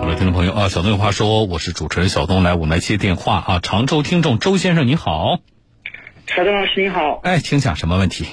[0.00, 3.60] 好了，听众朋友啊，小东有话说，我是主持人小东，来，我们来接电话啊。
[3.62, 5.40] 常州听众周先生你好，
[6.26, 8.24] 小东老师你好，哎，请讲什么问题？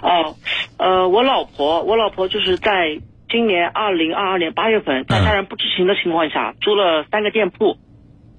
[0.00, 0.36] 哦，
[0.76, 7.76] 呃，我老婆，我老婆就是在今年二零二二年八月份，在家人不知情的情况下，租了三个店铺，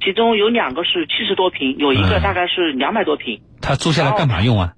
[0.02, 3.42] 其中有两个是七十多平，有一个嗯大概是两百多平。
[3.60, 4.76] 他租下来干嘛用啊？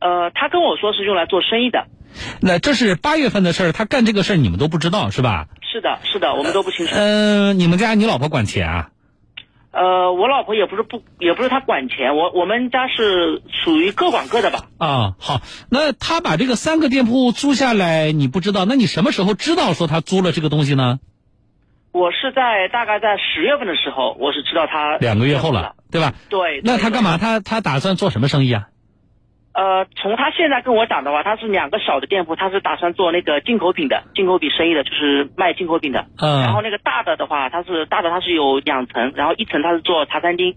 [0.00, 1.86] 呃，他跟我说是用来做生意的。
[2.40, 5.48] 那这是八月份的事儿，他干这个事儿你们都不知道是吧？
[5.76, 6.94] 是的，是的，我们都不清楚。
[6.96, 8.88] 嗯、你们家你老婆管钱啊？
[9.72, 14.60] 呃，我老婆也不是不，也不是她管钱，我我们家是属于各管各的吧。
[14.78, 20.98] 啊，好，那他把这个三个店铺租下来，你不知道，那你什么时候知道说他租了这个东西呢？
[21.92, 26.14] 我是在大概在十月份的时候，我是知道他两个月后了，对吧？
[26.30, 26.62] 对。
[26.62, 27.18] 对那他干嘛？？
[27.18, 28.68] 他他打算做什么生意啊？
[29.56, 36.04] 呃，从他现在跟我讲的话，他是两个小的店铺，他是打算做那个进口品的，进口品生意的，就是卖进口品的。
[36.18, 40.56] 嗯然后那个大的的话，它是大的，它是有两层，然后一层它是做茶餐厅，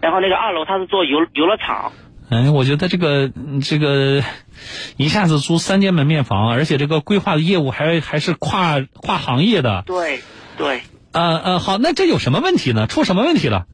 [0.00, 1.90] 然后那个二楼它是做游游乐场。
[2.30, 4.22] 哎，我觉得这个嗯这个
[4.96, 9.82] 一下子租三间门面房，而且这个规划的业务还还是跨跨行业的。
[9.86, 10.20] 对
[10.56, 10.82] 对。
[11.12, 12.86] 呃呃，好，那这有什么问题呢？
[12.86, 13.64] 出什么问题了？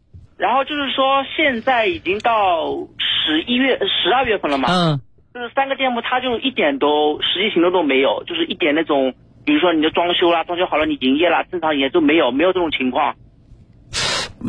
[0.42, 2.66] 然后就是说，现在已经到
[2.98, 5.00] 十一月、十二月份了嘛，嗯。
[5.32, 9.14] 就是三个店铺，它就一点都实际行动都没有，就是一点那种，
[9.46, 13.14] 比如说你的装修啦，装修好了你营业啦，正常营业都没有，没有这种情况。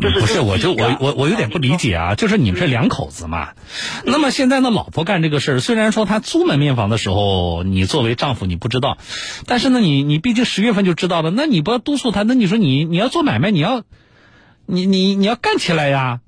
[0.02, 3.54] 就是不是，我就就是我我我有点不理解啊，就是你们是两口子嘛，
[4.04, 8.98] 那么现在呢，老婆干这个事儿，虽然说她租门面房的时候，你作为丈夫你不知道，
[9.46, 13.84] 但是呢，你你毕竟十月份就知道了，那你不要督促她，那你说你你要做买卖，你要
[14.66, 16.20] 你你你要干起来呀，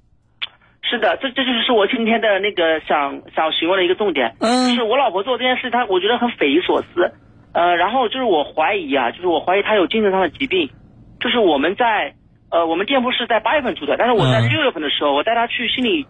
[0.82, 4.68] 是的，这这就是我今天的那个想想询问的一个重点，嗯。
[4.68, 7.12] 就是我老婆做这件事，她我觉得很匪夷所思，
[7.52, 10.70] 呃，然后就是我怀疑啊，就是我怀疑她有精神上的疾病，
[11.18, 12.14] 就是我们在
[12.50, 14.48] 呃我们店铺是在八月份租的，但是我在嗯。
[14.50, 16.04] 六月份的时候，我带她去心理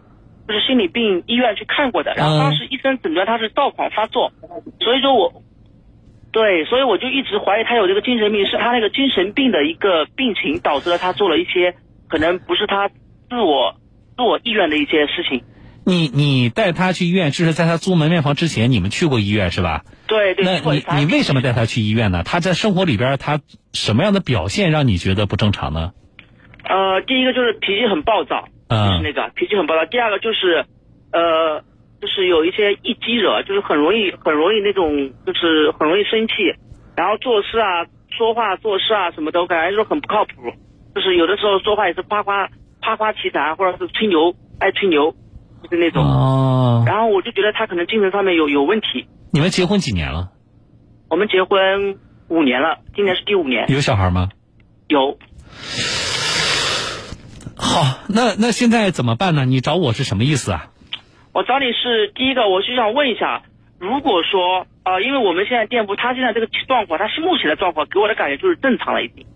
[0.48, 4.32] 就是心理病医院去看过的，然后当时医生诊断她是躁狂发作，
[4.80, 5.32] 所以说我。
[6.32, 11.74] 对，所以我就一直怀疑她有这个精神病，是她那个精神病的一个病情导致了她做了一些
[12.08, 13.76] 可能不是他自我
[14.16, 15.42] 自我意愿的一些事情。
[15.84, 19.84] 你你带他去医院，这是在他租门面房之前，你们去过医院是吧？
[20.08, 22.24] 对对，那你你为什么带他去医院呢？
[22.24, 23.40] 他在生活里边，他
[23.72, 25.92] 什么样的表现让你觉得不正常呢？
[26.64, 29.86] 呃，第一个就是脾气很暴躁，就是嗯那个脾气很暴躁。
[29.86, 30.66] 第二个就是，
[31.12, 31.62] 呃，
[32.02, 36.34] 就是有一些一激惹，就是很容易很容易那种，就是很容易生气，
[36.96, 40.50] 然后做事啊、说话、做事啊什么的，我感觉就是很不靠谱。
[40.96, 42.48] 就是有的时候说话也是夸夸
[42.80, 45.14] 夸夸其谈，或者是吹牛，爱吹牛，
[45.62, 46.02] 就是那种。
[46.02, 49.06] 哦，然后我就觉得他可能精神上面有有问题。
[49.30, 50.30] 你们结婚几年了？
[51.10, 51.98] 我们结婚
[52.28, 54.30] 五年了，今年是第五年，有小孩吗？
[54.88, 55.18] 有。
[57.58, 59.44] 好，那那现在怎么办呢？
[59.44, 60.70] 你找我是什么意思啊？
[61.34, 63.42] 我找你是第一个，我是想问一下，
[63.78, 69.26] 如果说呃，因为我们现在店铺，他现在这个状况，他是目前的状况，给我的感觉就是正常了已经，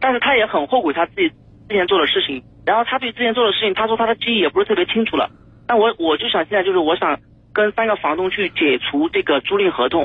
[0.00, 1.28] 但是他也很后悔他自己
[1.68, 5.30] 之前做的事情，然后他对之前做的事情，他说他的记忆也不是特别清楚了，
[5.68, 7.18] 那我我就想现在就是我想
[7.52, 10.04] 跟三个房东去解除这个租赁合同，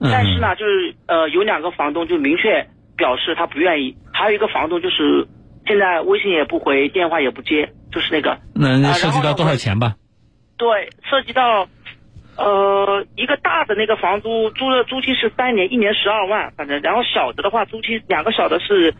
[0.00, 0.10] 嗯。
[0.12, 2.66] 但是呢，就是呃有两个房东就明确
[2.96, 5.26] 表示他不愿意，还有一个房东就是
[5.66, 9.94] 现在微信也不回，电话也不接，就是那个那涉及到多少钱吧？
[10.56, 11.68] 对，涉及到
[12.36, 18.92] 呃一个大的那个房租租的租期是三年，一年十二万，反正然后小的的话租期两个小的是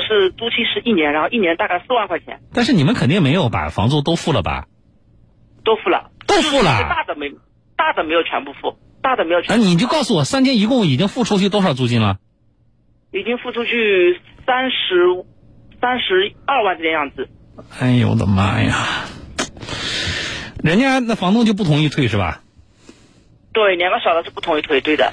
[0.00, 4.66] 是租期是一年，然后一年大概四万块钱但是你们肯定没有把房租都付了吧？
[5.64, 7.30] 都付了，都付了大的没
[7.76, 12.18] 大的没有全部付，大的没有全啊，部付，你就告诉我，三间一共已经付出去多少租金了？
[13.12, 15.24] 已经付出去三十
[15.80, 17.28] 三十二万这个样子。
[17.80, 18.74] 哎呦我的妈呀！
[20.62, 22.42] 人家那房东就不同意退是吧？
[23.52, 25.12] 对，两个小的是不同意退，对的。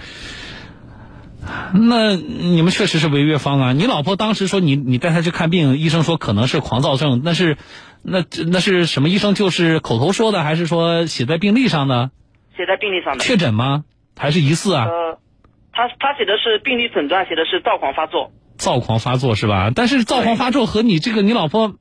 [1.74, 3.74] 那你们确实是违约方啊！
[3.74, 7.58] 你老婆当时说你你带她去看病，医生说可能是狂躁症，那是
[8.02, 9.36] 那那是什么医生？
[9.36, 12.12] 就是口头说的，还是说写在病历上的？
[12.58, 13.24] 写在病历上的。
[13.24, 13.84] 确诊吗？
[14.18, 14.86] 还是疑似啊？
[14.86, 15.20] 呃，
[15.72, 18.32] 他他写的是病历诊断，写的是躁狂发作。
[18.58, 19.72] 躁狂发作是吧？
[19.76, 21.76] 但是躁狂发作和你这个你老婆，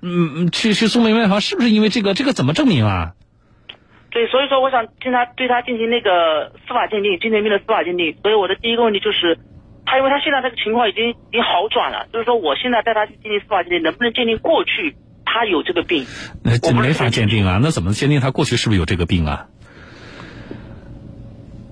[0.00, 2.14] 嗯嗯，去去送门面房是不是因为这个？
[2.14, 3.12] 这个怎么证明啊？
[4.16, 8.16] 对，所以说我想进他对他进行那个司法鉴定，精神病的司法鉴定。
[8.22, 9.36] 所以我的第一个问题就是，
[9.84, 14.96] 他因为他现在这个情况已经已经好转了，就是说我现在带他去进行司法鉴定，能不能鉴定过去
[15.26, 16.06] 他有这个病？
[16.42, 17.60] 那这我没法鉴定啊！
[17.60, 19.52] 那怎么鉴定他过去是不是有这个病啊？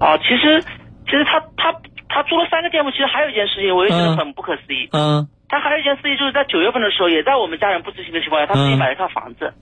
[0.04, 0.60] 啊，其实
[1.08, 1.72] 其实他他
[2.10, 4.90] 他租了三个店铺，其实还有一件事情，我也觉得嗯很不可思议。
[4.92, 9.54] 嗯他还有一件事情，就是在九月份的时候，也在我们家人不知情的情况下，他自己嗯买了一套房子。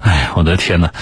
[0.00, 0.92] 哎，我的天哪！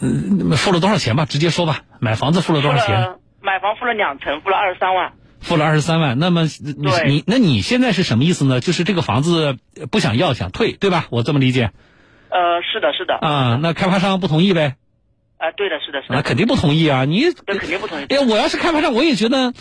[0.00, 1.24] 嗯，付了多少钱吧？
[1.24, 1.80] 直接说吧。
[2.00, 3.16] 买房子付了多少钱？
[3.40, 5.12] 买房付了两成，付了二十三万。
[5.40, 6.18] 付了二十三万。
[6.18, 6.74] 那么你
[7.06, 8.60] 你那你现在是什么意思呢？
[8.60, 9.56] 就是这个房子
[9.90, 11.06] 不想要，想退，对吧？
[11.10, 11.70] 我这么理解
[12.30, 13.14] 呃，是的，是的。
[13.14, 13.58] 啊。
[13.60, 14.76] 那开发商不同意呗？
[15.38, 16.16] 啊，对的，是的，是的。
[16.16, 17.04] 那肯定不同意啊！
[17.04, 18.06] 你那肯定不同意。
[18.08, 19.52] 哎，我要是开发商，我也觉得，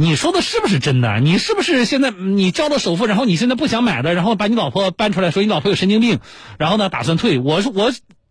[0.00, 1.18] 你说的是不是真的？
[1.18, 6.20] 你是不是现在你交了首付，然后你现在不想买的，然后把你老婆搬出来说你老婆有神经病，
[6.56, 7.40] 然后呢打算退？
[7.40, 7.90] 我是我，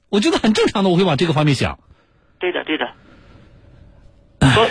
[0.10, 1.78] 我觉得很正常的，我会往这个方面想。
[2.40, 2.88] 对的，对的。
[4.40, 4.66] 所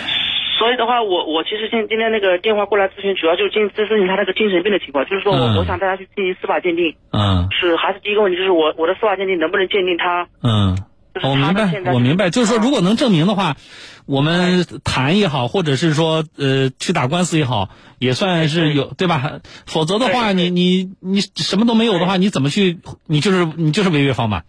[0.57, 10.27] 所以的话，我我其实今今天那个电话过来咨询，主要就是进咨询他那个精神病的情况，就是说我、嗯我想带他去进行司法鉴定，嗯是还是第一个问题，就是我我的司法鉴定能不能鉴定他？
[10.41, 10.75] 嗯，
[11.19, 13.57] 就是我明白我明白，就是说，啊如果能证明的话，
[14.05, 17.69] 我们谈也好，或者是说呃去打官司也好，
[17.99, 19.39] 也算是有对吧？
[19.65, 22.79] 否则的话，你你你什么都没有的话，你怎么去？
[23.05, 24.43] 你就是你就是违约方嘛。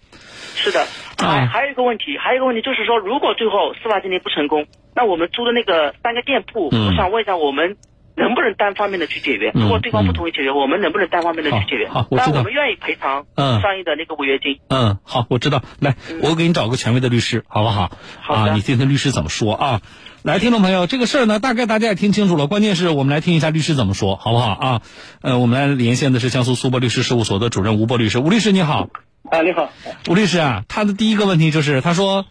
[0.55, 0.87] 是的，啊
[1.19, 7.77] 还还有一个问题，还有一个问题就是说，如果最后司法鉴定不成功，那我们租的那个三个店铺，嗯我想问一下，我们
[8.19, 9.51] 能不能单方面的去解约？
[9.55, 11.89] 嗯如果对方不同意解约，我们能不能单方面的去解约？
[11.89, 14.59] 好好我知道但我们愿意赔偿嗯相应的那个违约金。
[14.69, 15.63] 嗯，好，我知道。
[15.79, 17.83] 来，我给你找个权威的律师，好不好？
[17.83, 19.81] 啊，好的你听听律师怎么说啊？
[20.23, 22.49] 来，听众朋友，这个事儿呢，大概大家也听清楚了。
[22.49, 24.83] 关键是我们来听一下律师怎么说，好不好啊？
[25.23, 28.19] 呃，我们来连线的是江苏苏博律师事务所的主任吴波律师。
[28.19, 28.89] 吴律师你好，
[29.31, 29.71] 啊，你好，
[30.09, 32.27] 吴律师啊，他的第一个问题就是，他说，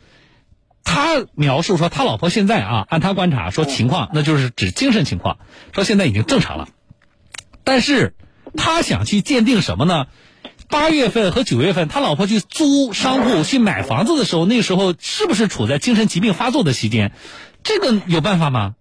[0.90, 5.38] 他描述说他老婆现在啊，按他观察说情况，那就是指精神情况，
[5.74, 6.70] 说现在已经正常了，
[7.66, 8.14] 但是
[8.56, 10.08] 他想去鉴定什么呢？
[10.70, 17.12] 八月份和九月份，他老婆去租商铺去买房子的时候，那时候是不是处在精神疾病发作的期间？
[17.64, 18.76] 这个有办法吗？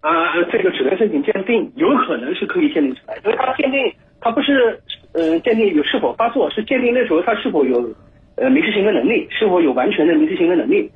[0.00, 0.10] 啊，
[0.50, 4.80] 这个只能申请鉴定，有可能是可以鉴定出来，因为他鉴定他不是
[5.12, 7.94] 呃鉴定有是否发作，是鉴定那时候他是否有
[8.36, 10.90] 呃民事行为能力，是否有完全的民事行为能力。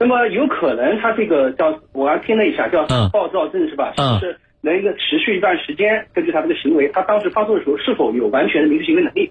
[0.00, 3.94] 那么有可能他这个叫我还听了一下叫嗯暴躁症是吧？
[3.96, 9.30] 嗯是能一个持续一段时间，根据他这个行为，他当时发作的时候是否有完全的民事行为能力？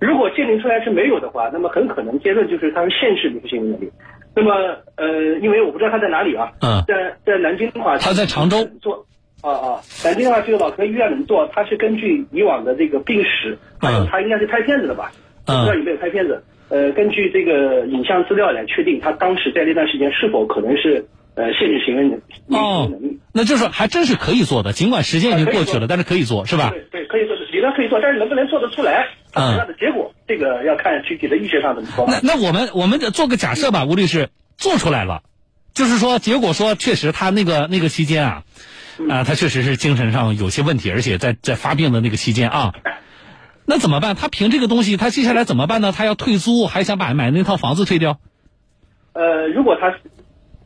[0.00, 3.90] 如果鉴定出来是没有的话，那么很可能结论就是他是限制民事行为能力。
[4.36, 4.52] 那么
[4.96, 9.04] 呃，因为我不知道他在哪里啊，嗯在在南京的话，他在常州做。
[9.40, 15.10] 啊啊，南京的话，这个脑科医院能做，他是根据以往的这个病史，还有嗯他应该是拍片子的吧？
[15.14, 15.18] 嗯
[15.56, 16.42] 不知道有没有拍片子？
[16.68, 22.90] 呃，根据这个影像资料来确定他当时在那段时间是否可能是呃限制行为能民事行哦
[23.32, 26.70] 那就是还真是可以做的，尽管时间已经过去了，但是可以做，是吧？
[26.70, 32.04] 对对，可以做，理论可以做，但是能不能做得出来，它什么样的结果，这个要看具体的医学上怎么说。
[32.06, 34.28] 那那我们我们做个假设吧，吴律师
[34.58, 35.22] 做出来了，
[35.72, 38.42] 就是说结果说确实他那个那个期间啊，
[39.08, 42.74] 啊、他确实是精神上有些问题，而且在在发病的那个期间啊，
[43.68, 44.16] 那怎么办？
[44.16, 45.92] 他凭这个东西，他接下来怎么办呢？
[45.92, 48.16] 他要退租，还想把买那套房子退掉？
[49.12, 49.98] 呃，如果他是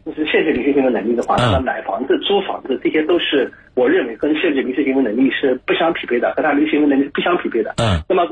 [0.07, 7.75] 就是限制民事行为能力的话，嗯那么买房子、租房子这些都是我认为跟限制民事行为能力是不相匹配的，和他民事行为能力是不相匹配的。
[7.79, 8.23] 嗯那么，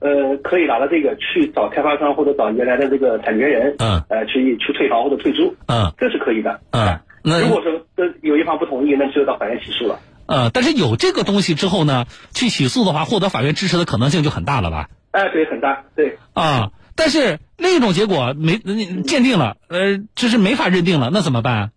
[0.00, 6.60] 呃，可以拿了这个去找开发商或者找原来的这个产权人，嗯呃，去去退房或者退租，嗯这是可以的。
[6.72, 9.98] 嗯，那如果说呃有一方不同意，那只有到法院起诉了。
[10.26, 14.88] 呃，但是有这个东西之后呢，去起诉的话，获得法院支持的可能性就很大了吧？
[15.10, 16.16] 哎，对，很大，对。
[16.32, 21.70] 啊，但是另一种结果没呃鉴定了，呃，就是没法认定了，那怎么办？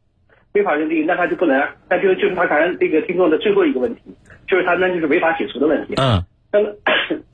[0.53, 1.59] 没法认定，那他就不能，
[1.89, 4.01] 那就就是他刚才这个听众的最后一个问题，
[4.47, 5.95] 就是他那就是违法解除的问题。
[5.97, 6.23] 嗯，
[6.53, 6.69] 那么，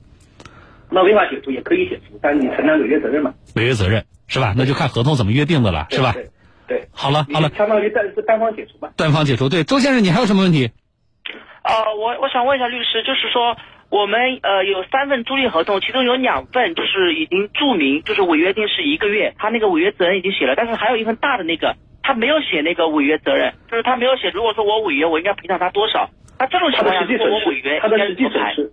[0.89, 4.55] 那违法解除也可以解除，但是你承担违约责任嘛，违约责任是吧？
[4.57, 6.13] 那就看合同怎么约定的了，是吧？
[6.13, 6.29] 对
[6.67, 8.91] 对，好了好了，相当于单是单方解除吧。
[8.95, 9.49] 单方解除。
[9.49, 10.71] 对，周先生，你还有什么问题？
[11.63, 13.55] 呃，我我想问一下律师，就是说
[13.89, 26.09] 我们呃有三份租赁合同，其中有两份就是已经注明就是违约金是一个月，他那个违约责任已经写了，但是还有一份大的那个他没有写那个违约责任，就是他没有写，如果说我违约，我应该赔偿他多少？
[26.39, 28.23] 那这种情况下，如果我违约，，他的实际？
[28.23, 28.71] 损失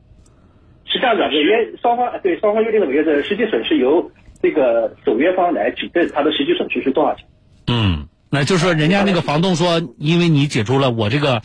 [0.90, 7.26] 是这样的，违约双方对双方约定的违约责任，实际损失由这个守约方来举证，他的实际损失是多少钱？
[7.66, 11.42] 嗯，那就是说，人家那个房东说，因为你解除了我这个，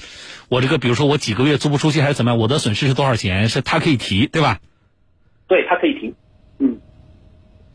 [0.53, 3.50] 我这个，比如说我几个月租不出去还是怎么样，我的损失是多少钱？
[3.50, 4.60] 是他可以提，对吧？
[5.48, 6.13] 对他可以提，
[6.60, 6.79] 嗯，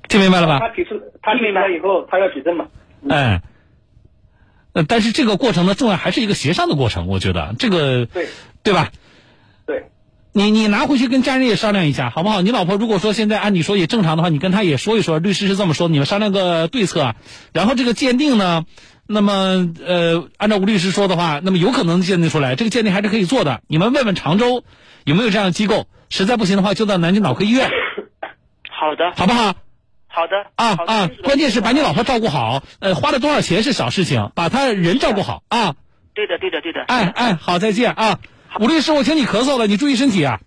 [0.09, 0.61] 听明白了吧？
[0.61, 2.69] 他提出他提出来以后，他要举证嘛，
[3.09, 3.43] 哎，
[4.75, 8.29] 呃，但是这个过程呢，重要还是一个协商的过程，我觉得这个对
[8.63, 8.93] 对吧？
[10.39, 10.45] 对。
[10.45, 12.43] 你你拿回去跟家人也商量一下，好不好？
[12.43, 17.15] 你老婆如果说现在按你说也正常的话，你跟她也说一说，律师是这么说，你们商量个对策。
[17.53, 18.65] 然后这个鉴定呢，
[19.07, 23.63] 那么呃，按照吴律师说的话，那么有可能鉴定出来，这个鉴定还是可以做的。
[23.67, 24.65] 你们问问常州
[25.05, 27.71] 有没有这样的机构，实在不行的话，就到南京脑科医院，
[28.71, 29.55] 好的，好不好？
[30.11, 35.75] 好的，啊的啊，关键是把你老婆照顾好，呃，花了多少钱是小事情，把她人照顾好啊。
[36.15, 36.83] 对的，对的，对的。
[36.83, 38.19] 哎哎，好，再见啊，
[38.61, 40.41] 吴律师，我听你咳嗽了，你注意身体啊。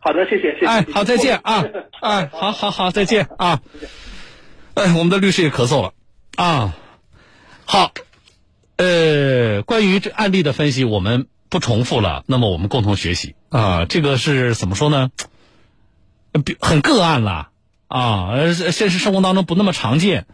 [0.00, 0.66] 好的，谢谢，谢谢。
[0.66, 1.64] 哎，好，再见啊！
[2.00, 3.60] 哎，好好好，再见啊！
[4.74, 5.92] 哎，我们的律师也咳嗽了
[6.36, 6.74] 啊。
[7.64, 7.92] 好，
[8.76, 12.22] 呃，关于这案例的分析，我们不重复了。
[12.26, 15.10] 那么我们共同学习啊，这个是怎么说呢？
[16.60, 17.48] 很个案了
[17.88, 20.26] 啊，呃，现实生活当中不那么常见。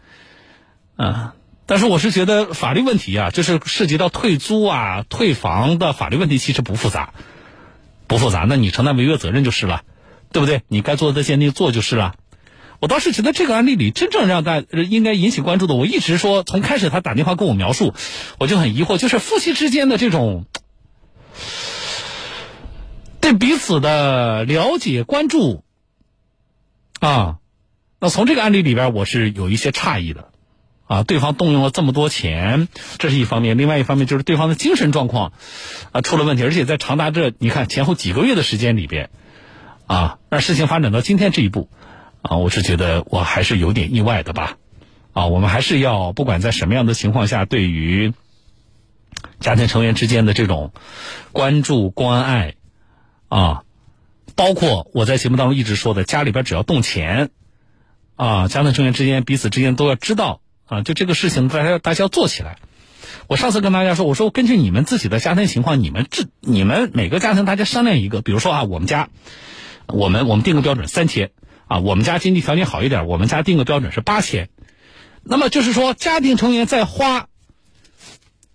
[0.95, 1.33] 啊，
[1.65, 7.13] 但是我是觉得法律问题啊，就是涉及到退租啊、退房的法律问题，其实不复杂。
[8.05, 9.83] 不复杂，那你承担违约责任就是了，
[10.31, 10.61] 对不对？
[10.67, 12.15] 你该做的鉴定做就是了。
[12.79, 17.93] 我倒是觉得这个案例里真正让大应该引起关注的，我一直说从开始他打电话跟我描述，
[18.39, 20.45] 我就很疑惑，就是夫妻之间的这种
[23.21, 25.63] 对彼此的了解、关注
[26.99, 27.37] 啊。
[28.01, 30.32] 那从这个案例里边，我是有一些诧异的
[30.93, 31.03] 啊。
[31.03, 32.67] 对方动用了这么多钱，
[32.99, 35.33] 这是一方面；另外一方面就是对方的精神状况
[35.91, 39.09] 啊出了问题，而且在长达这你看前后几个月的时间里边
[39.87, 41.69] 啊，让事情发展到今天这一步
[42.21, 44.57] 啊，我是觉得我还是有点意外的吧。
[45.13, 48.13] 啊，我们还是要不管在什么样的情况下，对于
[49.39, 50.71] 家庭成员之间的这种
[51.31, 52.55] 关注关爱
[53.27, 53.63] 啊，
[54.35, 57.29] 包括我在节目当中一直说的，家里边只要动钱。
[58.15, 60.41] 啊，家庭成员之间彼此之间都要知道
[60.73, 62.57] 啊，就这个事情，大家大家要做起来。
[63.27, 69.09] 我上次跟大家说，我说根据你们自己的家庭情况，你们这你们每个家庭大家商量一个，比如说啊，我们家，
[69.87, 71.31] 我们我们定个标准三千
[71.67, 74.49] 啊，我们家经济条件好一点，我们家定个标准是八千。
[75.23, 77.27] 那么就是说，家庭成员在花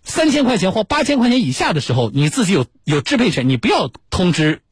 [0.02, 4.62] 三千块钱或八千块钱以下的时候，你自己有有支配权，你不要通知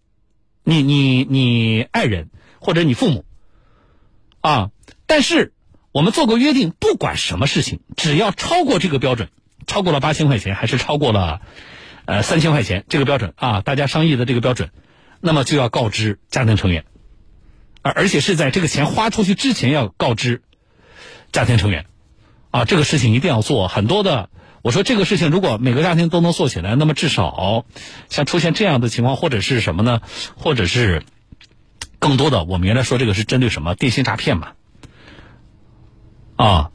[0.65, 3.25] 你你你爱人或者你父母
[4.41, 4.71] 啊。
[5.07, 5.53] 但是
[5.97, 9.31] 我们做过约定，不管什么事情，只要超过这个标准，
[9.67, 11.41] 超过了八千块钱，还是超过了
[12.05, 14.69] 呃三千块钱这个标准啊，大家商议的这个标准，
[15.23, 16.85] 那么就要告知家庭成员，
[17.81, 20.43] 而而且是在这个钱花出去之前要告知
[21.33, 21.87] 家庭成员，
[22.51, 23.67] 啊，这个事情一定要做。
[23.67, 24.29] 很多的，
[24.61, 27.65] 我说这个事情如果每个家庭都能做起来，那么至少
[28.11, 30.03] 像出现这样的情况，或者是什么呢？
[30.37, 31.05] 或者是
[31.99, 34.49] 更多的，我们原来说这个是针对什么电信诈骗嘛？
[36.37, 36.71] 啊，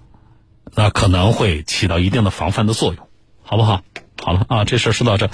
[0.76, 3.08] 那可能会起到一定的防范的作用，
[3.44, 3.82] 好不好？
[4.22, 5.32] 好了啊，这事儿说到这，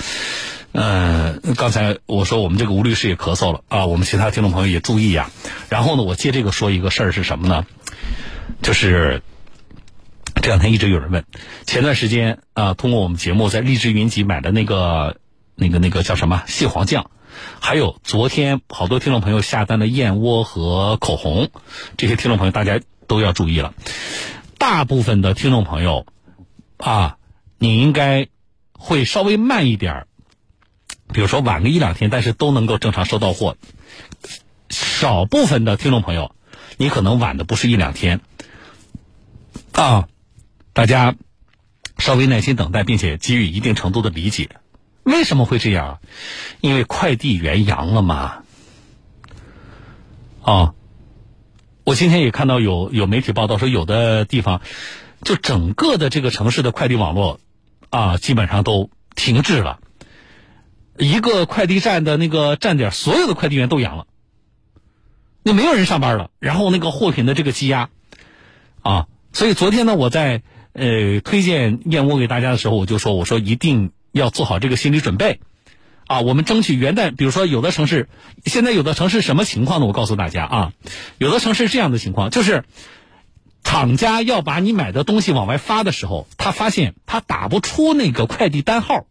[0.71, 5.29] 呃，刚才我说我们这个吴律师也咳嗽了啊，我们其他听众朋友也注意呀。
[5.67, 7.65] 然后呢，我借这个说一个事儿是什么呢？
[8.61, 9.21] 就是
[10.35, 11.25] 这两天一直有人问，
[11.65, 15.17] 前段时间啊，通过我们节目在荔枝云集买的那个
[15.55, 17.11] 那个那个叫什么蟹黄酱，
[17.59, 21.49] 还有昨天好多听众朋友下单的燕窝和口红，
[21.97, 23.73] 这些听众朋友大家都要注意了。
[24.57, 26.05] 大部分的听众朋友
[26.77, 27.17] 啊，
[27.57, 28.27] 你应该
[28.73, 30.07] 会稍微慢一点儿，
[31.13, 33.57] 比如说晚个一两天，但是都能够正常收到货。
[34.69, 36.35] 少部分的听众朋友，
[36.77, 38.19] 你可能晚的不是一两天
[39.71, 40.07] 啊，
[40.73, 41.15] 大家
[41.97, 44.49] 稍微耐心等待，并且给予一定程度的理解。
[45.03, 45.99] 为什么会这样？
[46.59, 48.43] 因为快递员阳了嘛。
[50.41, 50.73] 啊，
[51.87, 54.59] 我今天也看到有有媒体报道说，有的地方
[55.21, 57.39] 就整个的这个城市的快递网络
[57.89, 59.79] 啊，基本上都停滞了。
[60.97, 64.05] 一个快递站的那个站点，所有的快递员都阳了，
[65.43, 66.29] 那没有人上班了。
[66.39, 67.89] 然后那个货品的这个积压
[68.81, 70.41] 啊，所以昨天呢，我在
[70.73, 75.39] 呃推荐燕窝给大家的时候，我就说，我说一定要做好这个心理准备
[76.07, 76.21] 啊。
[76.21, 78.09] 我们争取元旦，比如说有的城市，
[78.45, 79.85] 现在有的城市什么情况呢？
[79.85, 80.73] 我告诉大家啊，
[81.17, 82.65] 有的城市这样的情况，就是
[83.63, 89.05] 厂家要把你买的东西往外发的时候，他发现他打不出那个快递单号。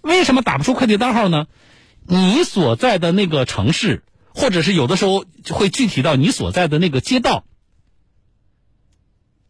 [0.00, 1.46] 为什么打不出快递单号呢？
[2.06, 4.02] 你所在的那个城市，
[4.34, 7.44] 或者是有的时候会具体到你所在的那个街道，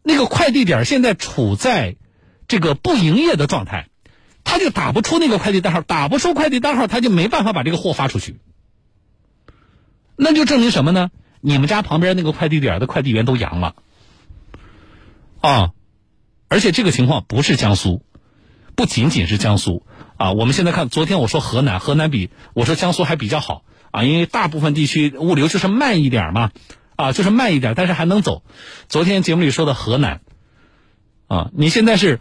[0.03, 1.95] 那个快递点现在处在
[2.49, 3.87] 这个不营业的状态，
[4.43, 8.39] 他就打不出那个快递单号，打不出快递单号，他就没办法把这个货发出去。
[10.15, 11.09] 那就证明什么呢？
[11.39, 13.75] 你们家旁边那个快递点的快递员都阳了
[15.41, 15.71] 啊！
[16.47, 18.03] 而且这个情况不是江苏，
[18.75, 19.83] 不仅仅是江苏。
[20.17, 26.51] 啊，我们现在看，昨天我说河南，河南比我说江苏还比较好啊，因为大部分地区物流就是慢一点嘛，
[26.95, 28.43] 啊，就是慢一点，但是还能走。
[28.87, 30.21] 昨天节目里说的河南，
[31.27, 32.19] 啊，你现在是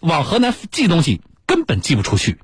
[0.00, 2.38] 往河南寄东西根本寄不出去，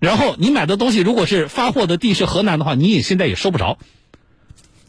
[0.00, 3.78] 然后你买的东西如果是发货的地是河南的话，你也现在也收不着，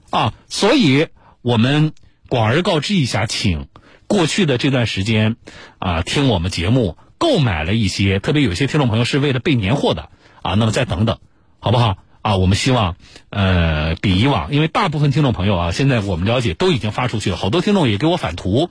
[0.09, 1.07] 啊，所以
[1.41, 1.93] 我们
[2.27, 3.67] 广而告之一下，请
[4.07, 5.35] 过去的这段时间
[5.77, 6.97] 啊听我们节目。
[7.21, 10.09] 购买了一些，特别有些听众朋友是为了备年货的
[10.41, 11.19] 啊，那么再等等，
[11.59, 12.37] 好不好啊？
[12.37, 12.95] 我们希望
[13.29, 18.69] 呃比以往，因为大部分听众朋友啊，现在我们了解都已经发出去了，好多听众也给我返图，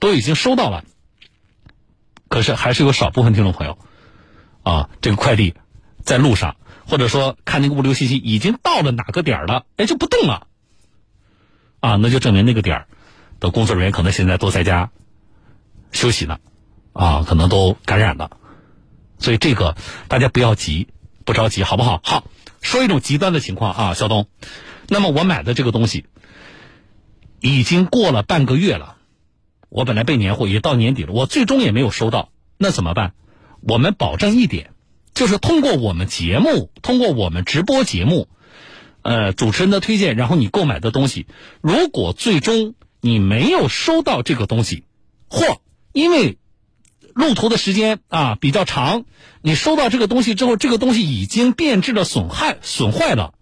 [0.00, 0.84] 都已经收到了。
[2.32, 3.76] 可是还是有少部分听众朋友
[4.62, 5.54] 啊，这个快递
[6.02, 6.56] 在路上，
[6.88, 10.46] 或者说看那个物流信息已经到了哪个点了，哎就不动了
[11.80, 12.86] 啊，那就证明那个点
[13.38, 14.90] 的工作人员可能现在都在家
[15.92, 16.38] 休息呢。
[16.94, 18.30] 啊，可能都感染了，
[19.18, 19.76] 所以这个
[20.08, 20.88] 大家不要急，
[21.26, 22.00] 不着急，好不好？
[22.02, 22.24] 好，
[22.62, 24.26] 说一种极端的情况啊，小东。
[24.88, 26.06] 那么我买的这个东西
[27.40, 28.96] 已经过了半个月了，
[29.72, 33.14] 我本来备年货也到年底了，我最终也没有收到，那怎么办？
[33.62, 34.72] 我们保证一点，
[35.14, 38.28] 就是通过我们节目，通过我们直播节目，
[39.00, 41.26] 呃，主持人的推荐，然后你购买的东西，
[41.62, 44.84] 如果最终你没有收到这个东西，
[45.30, 45.62] 或
[45.92, 46.36] 因为
[47.14, 49.06] 路途的时间啊比较长，
[49.40, 53.32] 你收到这个东西之后，这个东西已经变质了、损害、损坏了。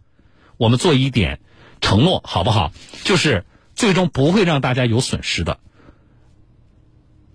[0.59, 1.41] 我们做一点
[1.81, 2.71] 承诺，好不好？
[3.03, 3.45] 就是
[3.75, 5.59] 最终不会让大家有损失的。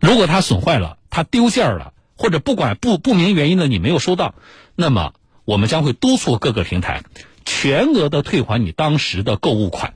[0.05, 4.35] 如果它损坏了、它丢件了，或者不管不不明原因的你没有收到，
[4.75, 5.13] 那么
[5.45, 7.03] 我们将会督促各个平台
[7.43, 9.95] 全额的退还你当时的购物款。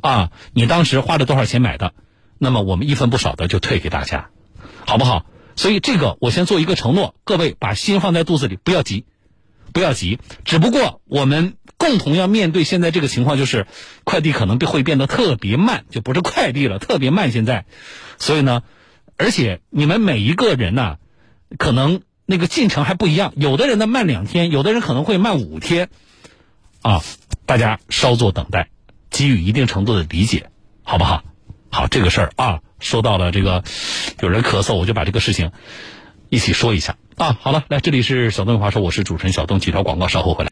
[0.00, 1.92] 啊，你当时花了多少钱买的？
[2.38, 4.30] 那么我们一分不少的就退给大家。
[4.86, 5.26] 好不好？
[5.56, 9.04] 所以这个我先做一个承诺，各位把心放在肚子里，不要急，
[9.72, 10.18] 不要急。
[10.44, 13.66] 只不过我们共同要面对现在这个情况，就是
[14.04, 17.32] 快递可能会变得特别慢，就不是快递了，特别慢。
[17.32, 17.64] 现在，
[18.18, 18.62] 所以呢，
[19.16, 20.96] 而且你们每一个人呢，
[21.58, 25.88] 可能那个进程还不一样，有的人呢慢两天，有的人可能会慢五天，
[26.82, 27.02] 啊，
[27.46, 28.68] 大家稍作等待，
[29.10, 30.50] 给予一定程度的理解，
[30.82, 31.24] 好不好？
[31.70, 32.60] 好，这个事儿啊。
[32.80, 33.62] 说到了这个，
[34.22, 35.52] 有人咳嗽，我就把这个事情
[36.30, 37.36] 一起说一下啊。
[37.40, 40.48] 好了，来，这里是小东有话说，我是主持人小邓，几条广告，稍后回来。